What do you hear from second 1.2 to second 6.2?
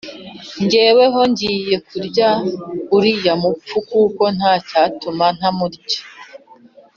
ngiye kurya uriya mupfu, kuko ntacyatuma ntamurya